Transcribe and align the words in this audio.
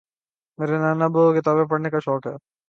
میرے 0.59 0.77
نانا 0.83 1.05
ابو 1.07 1.21
کو 1.25 1.31
کتابیں 1.37 1.65
پڑھنے 1.69 1.89
کا 1.93 1.99
شوق 2.05 2.21
ہے 2.27 2.35